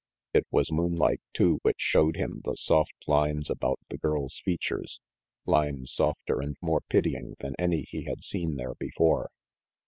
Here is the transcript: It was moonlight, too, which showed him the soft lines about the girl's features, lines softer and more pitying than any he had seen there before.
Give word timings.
It 0.33 0.47
was 0.49 0.71
moonlight, 0.71 1.21
too, 1.31 1.59
which 1.61 1.79
showed 1.79 2.15
him 2.15 2.39
the 2.43 2.55
soft 2.55 2.95
lines 3.07 3.51
about 3.51 3.77
the 3.89 3.99
girl's 3.99 4.39
features, 4.43 4.99
lines 5.45 5.91
softer 5.93 6.41
and 6.41 6.57
more 6.59 6.81
pitying 6.89 7.35
than 7.37 7.53
any 7.59 7.83
he 7.87 8.05
had 8.05 8.23
seen 8.23 8.55
there 8.55 8.73
before. 8.73 9.29